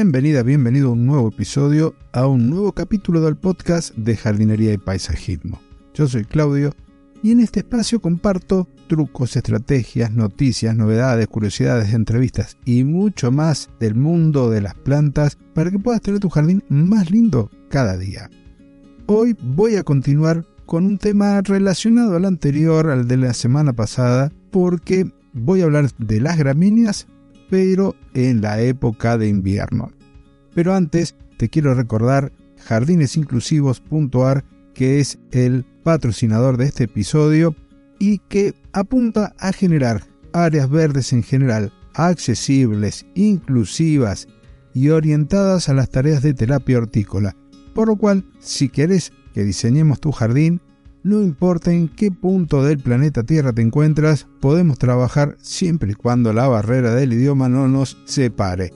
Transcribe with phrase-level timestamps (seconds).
[0.00, 4.78] Bienvenida, bienvenido a un nuevo episodio, a un nuevo capítulo del podcast de jardinería y
[4.78, 5.60] paisajismo.
[5.92, 6.72] Yo soy Claudio
[7.20, 13.96] y en este espacio comparto trucos, estrategias, noticias, novedades, curiosidades, entrevistas y mucho más del
[13.96, 18.30] mundo de las plantas para que puedas tener tu jardín más lindo cada día.
[19.06, 24.30] Hoy voy a continuar con un tema relacionado al anterior, al de la semana pasada,
[24.52, 27.08] porque voy a hablar de las gramíneas
[27.48, 29.90] pero en la época de invierno.
[30.58, 32.32] Pero antes te quiero recordar
[32.64, 34.44] jardinesinclusivos.ar
[34.74, 37.54] que es el patrocinador de este episodio
[38.00, 40.02] y que apunta a generar
[40.32, 44.26] áreas verdes en general accesibles, inclusivas
[44.74, 47.36] y orientadas a las tareas de terapia hortícola.
[47.72, 50.60] Por lo cual, si quieres que diseñemos tu jardín,
[51.04, 56.32] no importa en qué punto del planeta Tierra te encuentras, podemos trabajar siempre y cuando
[56.32, 58.72] la barrera del idioma no nos separe.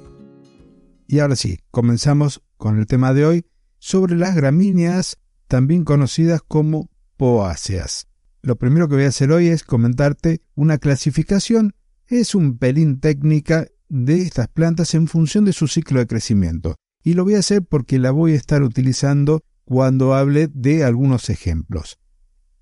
[1.13, 3.45] Y ahora sí, comenzamos con el tema de hoy
[3.79, 6.89] sobre las gramíneas, también conocidas como
[7.19, 8.07] poáceas.
[8.41, 11.75] Lo primero que voy a hacer hoy es comentarte una clasificación,
[12.07, 16.77] es un pelín técnica de estas plantas en función de su ciclo de crecimiento.
[17.05, 21.29] Y lo voy a hacer porque la voy a estar utilizando cuando hable de algunos
[21.29, 21.99] ejemplos.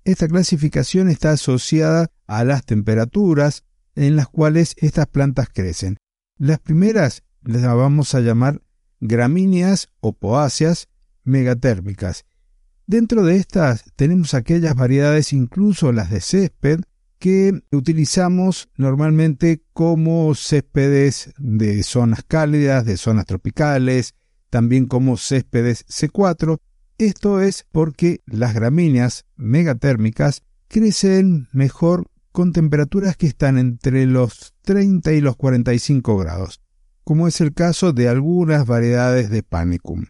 [0.03, 3.63] Esta clasificación está asociada a las temperaturas
[3.95, 5.95] en las cuales estas plantas crecen.
[6.37, 8.61] Las primeras las vamos a llamar
[8.99, 10.89] gramíneas o poáceas
[11.23, 12.25] megatérmicas.
[12.87, 16.81] Dentro de estas tenemos aquellas variedades, incluso las de césped,
[17.19, 24.15] que utilizamos normalmente como céspedes de zonas cálidas, de zonas tropicales,
[24.49, 26.59] también como céspedes C4
[27.01, 35.11] esto es porque las gramíneas megatérmicas crecen mejor con temperaturas que están entre los 30
[35.13, 36.61] y los 45 grados,
[37.03, 40.05] como es el caso de algunas variedades de Panicum.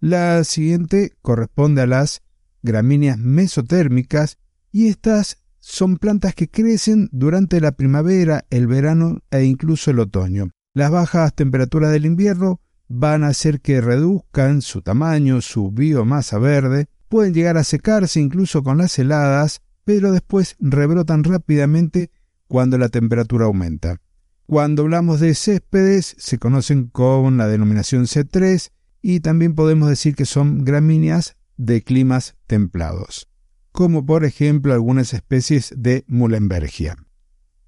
[0.00, 2.22] La siguiente corresponde a las
[2.62, 4.38] gramíneas mesotérmicas
[4.70, 10.50] y estas son plantas que crecen durante la primavera, el verano e incluso el otoño.
[10.74, 16.88] Las bajas temperaturas del invierno van a hacer que reduzcan su tamaño, su biomasa verde,
[17.08, 22.10] pueden llegar a secarse incluso con las heladas, pero después rebrotan rápidamente
[22.46, 24.00] cuando la temperatura aumenta.
[24.46, 28.70] Cuando hablamos de céspedes, se conocen con la denominación C3
[29.02, 33.28] y también podemos decir que son gramíneas de climas templados,
[33.72, 36.96] como por ejemplo algunas especies de Muhlenbergia.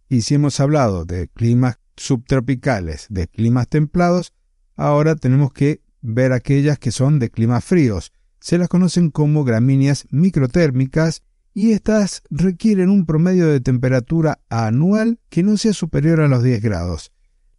[0.09, 4.33] Y si hemos hablado de climas subtropicales, de climas templados,
[4.77, 8.13] Ahora tenemos que ver aquellas que son de climas fríos.
[8.41, 11.23] Se las conocen como gramíneas microtérmicas
[11.57, 16.61] y estas requieren un promedio de temperatura anual que no sea superior a los 10
[16.61, 17.13] grados.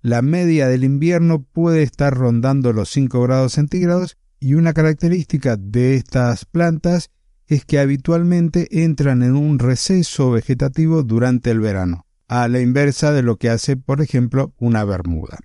[0.04, 5.96] La media del invierno puede estar rondando los 5 grados centígrados y una característica de
[5.96, 7.10] estas plantas
[7.48, 13.24] es que habitualmente entran en un receso vegetativo durante el verano, a la inversa de
[13.24, 15.40] lo que hace, por ejemplo, una bermuda.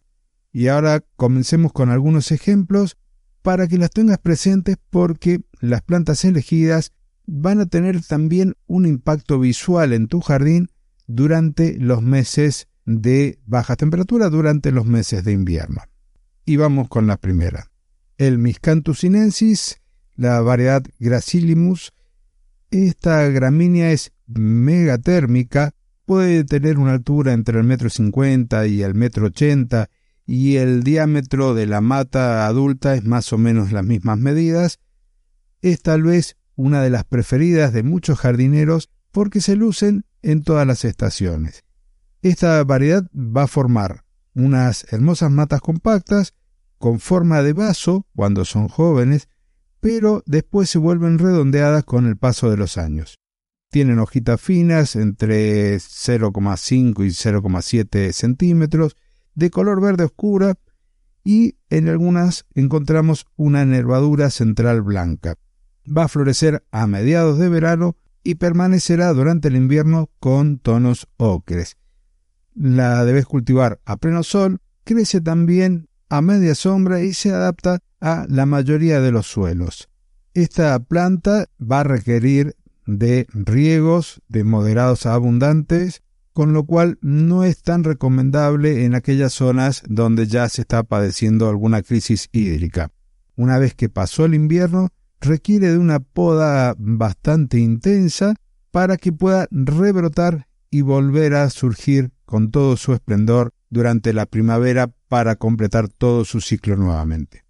[0.52, 2.98] Y ahora comencemos con algunos ejemplos
[3.40, 6.92] para que las tengas presentes porque las plantas elegidas
[7.26, 10.70] van a tener también un impacto visual en tu jardín
[11.06, 15.82] durante los meses de baja temperatura, durante los meses de invierno.
[16.44, 17.70] Y vamos con la primera.
[18.18, 19.80] El Miscanthus sinensis,
[20.16, 21.92] la variedad Gracilimus.
[22.70, 25.74] Esta gramínea es megatérmica,
[26.06, 29.90] puede tener una altura entre el metro cincuenta y el metro ochenta
[30.26, 34.78] y el diámetro de la mata adulta es más o menos las mismas medidas,
[35.60, 40.66] es tal vez una de las preferidas de muchos jardineros porque se lucen en todas
[40.66, 41.64] las estaciones.
[42.22, 44.04] Esta variedad va a formar
[44.34, 46.34] unas hermosas matas compactas
[46.78, 49.28] con forma de vaso cuando son jóvenes,
[49.80, 53.19] pero después se vuelven redondeadas con el paso de los años.
[53.70, 58.96] Tienen hojitas finas entre 0,5 y 0,7 centímetros
[59.34, 60.54] de color verde oscura
[61.25, 65.37] y en algunas encontramos una nervadura central blanca.
[65.87, 71.76] Va a florecer a mediados de verano y permanecerá durante el invierno con tonos ocres.
[72.55, 78.26] La debes cultivar a pleno sol, crece también a media sombra y se adapta a
[78.29, 79.88] la mayoría de los suelos.
[80.34, 82.56] Esta planta va a requerir
[82.87, 86.02] de riegos de moderados a abundantes
[86.32, 91.49] con lo cual no es tan recomendable en aquellas zonas donde ya se está padeciendo
[91.49, 92.90] alguna crisis hídrica.
[93.37, 94.88] Una vez que pasó el invierno,
[95.22, 98.34] requiere de una poda bastante intensa
[98.70, 104.92] para que pueda rebrotar y volver a surgir con todo su esplendor durante la primavera
[105.08, 107.44] para completar todo su ciclo nuevamente.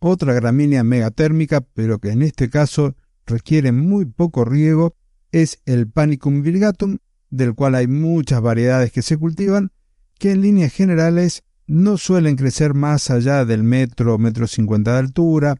[0.00, 2.94] Otra gramínea megatérmica, pero que en este caso
[3.26, 4.94] requiere muy poco riego,
[5.32, 6.98] es el Panicum virgatum,
[7.30, 9.72] del cual hay muchas variedades que se cultivan,
[10.18, 15.56] que en líneas generales no suelen crecer más allá del metro, metro cincuenta de altura,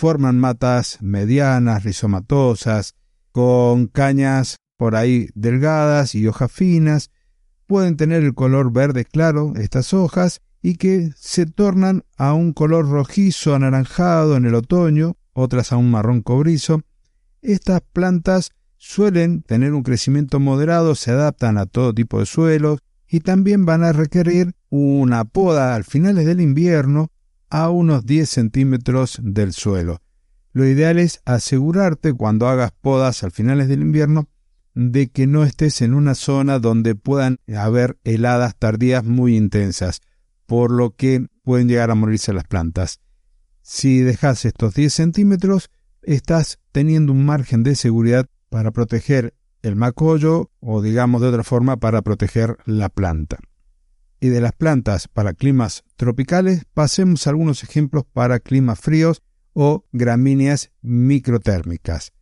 [0.00, 2.94] forman matas medianas, rizomatosas,
[3.32, 7.10] con cañas por ahí delgadas y hojas finas,
[7.66, 12.88] pueden tener el color verde claro estas hojas y que se tornan a un color
[12.88, 16.80] rojizo anaranjado en el otoño, otras a un marrón cobrizo.
[17.42, 23.20] Estas plantas suelen tener un crecimiento moderado, se adaptan a todo tipo de suelos y
[23.20, 27.10] también van a requerir una poda al finales del invierno
[27.50, 30.00] a unos 10 centímetros del suelo.
[30.52, 34.28] Lo ideal es asegurarte cuando hagas podas al finales del invierno
[34.74, 40.00] de que no estés en una zona donde puedan haber heladas tardías muy intensas,
[40.46, 43.00] por lo que pueden llegar a morirse las plantas.
[43.62, 45.70] Si dejas estos 10 centímetros,
[46.02, 51.76] estás teniendo un margen de seguridad para proteger el macollo o digamos de otra forma
[51.76, 53.38] para proteger la planta.
[54.20, 59.22] Y de las plantas para climas tropicales pasemos algunos ejemplos para climas fríos
[59.54, 62.12] o gramíneas microtérmicas.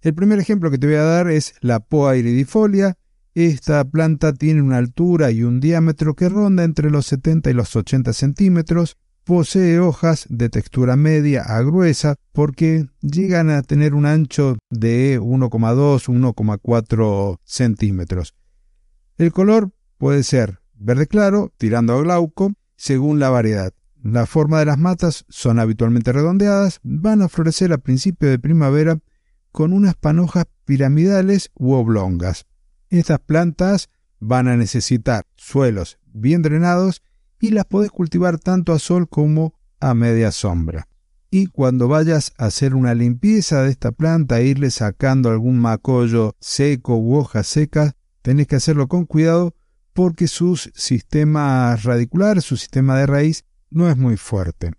[0.00, 2.98] El primer ejemplo que te voy a dar es la Poa iridifolia.
[3.34, 7.76] Esta planta tiene una altura y un diámetro que ronda entre los 70 y los
[7.76, 8.96] 80 centímetros.
[9.22, 16.08] Posee hojas de textura media a gruesa porque llegan a tener un ancho de 1,2
[16.08, 18.34] 1,4 centímetros.
[19.18, 23.72] El color puede ser verde claro, tirando a glauco, según la variedad.
[24.02, 28.98] La forma de las matas son habitualmente redondeadas, van a florecer a principio de primavera
[29.52, 32.46] con unas panojas piramidales u oblongas.
[32.90, 37.02] Estas plantas van a necesitar suelos bien drenados
[37.38, 40.88] y las podés cultivar tanto a sol como a media sombra.
[41.30, 46.36] Y cuando vayas a hacer una limpieza de esta planta e irle sacando algún macollo
[46.40, 49.54] seco u hojas secas, tenés que hacerlo con cuidado
[49.92, 54.72] porque su sistema radicular, su sistema de raíz, no es muy fuerte.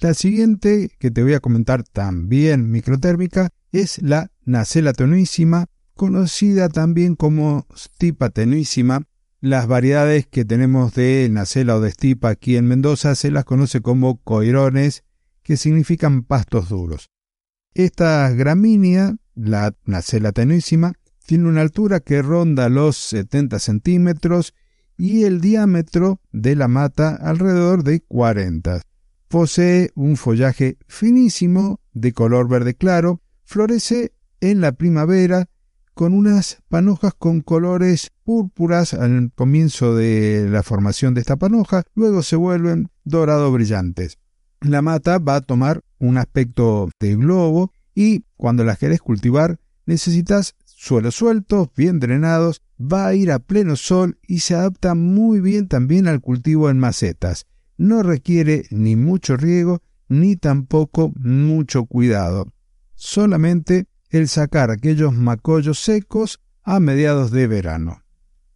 [0.00, 7.16] La siguiente que te voy a comentar también microtérmica es la nacela tenuísima, conocida también
[7.16, 9.02] como stipa tenuísima.
[9.40, 13.80] Las variedades que tenemos de nacela o de stipa aquí en Mendoza se las conoce
[13.80, 15.04] como coirones,
[15.42, 17.10] que significan pastos duros.
[17.74, 20.94] Esta gramínea, la nacela tenuísima,
[21.30, 24.52] tiene una altura que ronda los 70 centímetros
[24.96, 28.82] y el diámetro de la mata alrededor de 40.
[29.28, 35.48] Posee un follaje finísimo de color verde claro Florece en la primavera
[35.94, 42.24] con unas panojas con colores púrpuras al comienzo de la formación de esta panoja, luego
[42.24, 44.18] se vuelven dorado brillantes.
[44.62, 50.56] La mata va a tomar un aspecto de globo y cuando la querés cultivar necesitas
[50.82, 55.68] suelos sueltos, bien drenados, va a ir a pleno sol y se adapta muy bien
[55.68, 57.46] también al cultivo en macetas.
[57.76, 62.46] No requiere ni mucho riego ni tampoco mucho cuidado
[63.00, 68.02] solamente el sacar aquellos macollos secos a mediados de verano.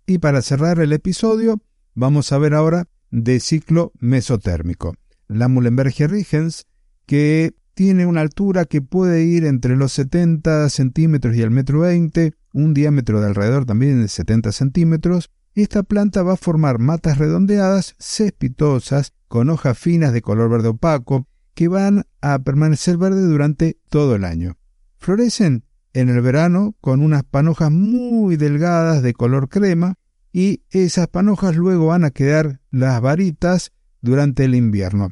[0.07, 1.63] Y para cerrar el episodio,
[1.95, 4.95] vamos a ver ahora de ciclo mesotérmico.
[5.29, 6.67] La Mullenbergia rigens,
[7.07, 12.35] que tiene una altura que puede ir entre los 70 centímetros y el metro 20,
[12.53, 15.31] un diámetro de alrededor también de 70 centímetros.
[15.55, 21.27] Esta planta va a formar matas redondeadas, cespitosas, con hojas finas de color verde opaco,
[21.55, 24.57] que van a permanecer verdes durante todo el año.
[24.99, 29.95] Florecen en el verano con unas panojas muy delgadas de color crema
[30.33, 35.11] y esas panojas luego van a quedar las varitas durante el invierno.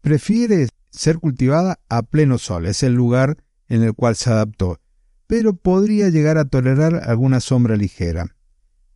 [0.00, 0.66] Prefiere
[1.00, 3.38] ser cultivada a pleno sol, es el lugar
[3.68, 4.80] en el cual se adaptó,
[5.26, 8.36] pero podría llegar a tolerar alguna sombra ligera.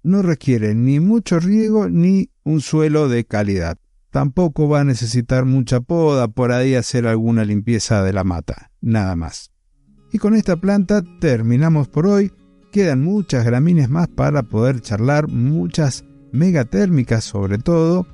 [0.02, 3.78] No requiere ni mucho riego ni un suelo de calidad.
[4.10, 9.16] Tampoco va a necesitar mucha poda, por ahí hacer alguna limpieza de la mata, nada
[9.16, 9.50] más.
[10.12, 12.32] Y con esta planta terminamos por hoy.
[12.70, 18.06] Quedan muchas gramíneas más para poder charlar, muchas megatérmicas sobre todo.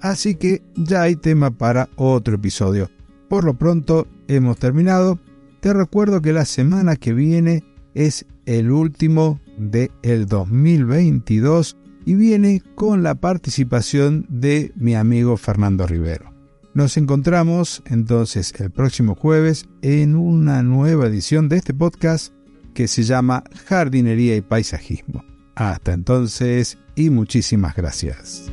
[0.00, 2.90] Así que ya hay tema para otro episodio.
[3.32, 5.18] Por lo pronto hemos terminado.
[5.60, 12.62] Te recuerdo que la semana que viene es el último de el 2022 y viene
[12.74, 16.30] con la participación de mi amigo Fernando Rivero.
[16.74, 22.34] Nos encontramos entonces el próximo jueves en una nueva edición de este podcast
[22.74, 25.24] que se llama Jardinería y Paisajismo.
[25.54, 28.52] Hasta entonces y muchísimas gracias.